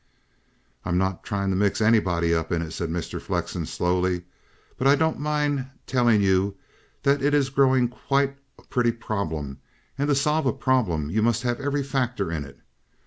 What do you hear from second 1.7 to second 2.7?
anybody up in